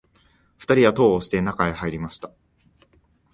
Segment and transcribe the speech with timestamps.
[0.57, 2.31] 二人は戸を押して、中へ入りました